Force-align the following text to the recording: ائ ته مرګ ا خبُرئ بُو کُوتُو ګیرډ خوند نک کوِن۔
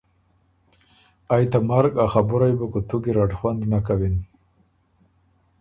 ائ 1.35 1.43
ته 1.51 1.59
مرګ 1.69 1.93
ا 2.03 2.05
خبُرئ 2.13 2.53
بُو 2.57 2.65
کُوتُو 2.71 2.97
ګیرډ 3.03 3.31
خوند 3.37 3.61
نک 3.71 3.83
کوِن۔ 3.85 4.15